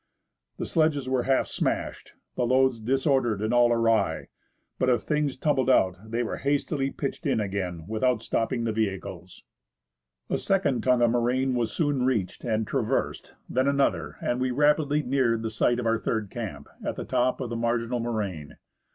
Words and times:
The 0.57 0.65
sledges 0.65 1.07
were 1.07 1.25
half 1.29 1.45
smashed, 1.45 2.15
the 2.35 2.47
loads 2.47 2.81
disordered 2.81 3.39
and 3.39 3.53
all 3.53 3.71
awry; 3.71 4.29
but 4.79 4.89
if 4.89 5.03
things 5.03 5.37
tumbled 5.37 5.69
out 5.69 6.09
they 6.09 6.23
were 6.23 6.37
hastily 6.37 6.89
pitched 6.89 7.27
in 7.27 7.39
again, 7.39 7.85
without 7.87 8.23
stopping 8.23 8.63
the 8.63 8.71
vehicles. 8.71 9.43
A 10.27 10.39
second 10.39 10.81
tongue 10.81 11.03
of 11.03 11.11
moraine 11.11 11.53
was 11.53 11.71
soon 11.71 12.03
reached 12.03 12.43
and 12.43 12.65
traversed, 12.65 13.35
then 13.47 13.67
another, 13.67 14.17
and 14.21 14.41
we 14.41 14.49
rapidly 14.49 15.03
neared 15.03 15.43
the 15.43 15.51
site 15.51 15.77
of 15.77 15.85
our 15.85 15.99
third 15.99 16.31
camp, 16.31 16.67
at 16.83 16.95
the 16.95 17.05
top 17.05 17.39
of 17.39 17.51
the 17.51 17.55
marginal 17.55 17.99
moraine. 17.99 18.55